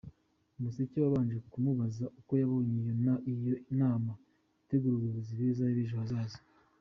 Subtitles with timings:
[0.57, 2.93] Umuseke wabanje kumubaza uko yabonye iyo
[3.79, 4.11] nama
[4.63, 6.39] itegura abayobozi beza b’ejo hazaza.